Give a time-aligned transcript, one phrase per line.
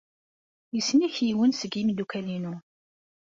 [0.75, 2.55] Yessen-ik yiwen seg yimeddukal-inu.